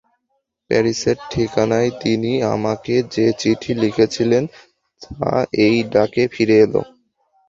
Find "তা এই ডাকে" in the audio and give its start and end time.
5.01-6.23